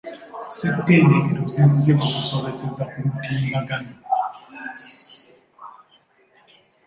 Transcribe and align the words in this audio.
Ssettendekero 0.49 1.41
zizze 1.53 1.91
ku 1.99 2.05
kusomeseza 2.15 2.83
ku 2.91 2.97
mutimbagano. 3.05 3.95